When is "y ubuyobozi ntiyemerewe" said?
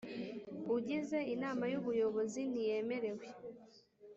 1.71-3.25